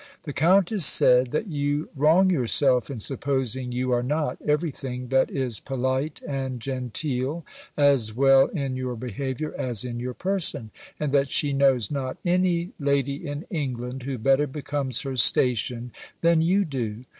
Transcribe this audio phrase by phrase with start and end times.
[0.23, 5.29] The countess said, that you wrong yourself in supposing you are not every thing that
[5.29, 7.45] is polite and genteel,
[7.77, 12.71] as well in your behaviour, as in your person; and that she knows not any
[12.79, 15.91] lady in England who better becomes her station
[16.21, 17.05] than you do.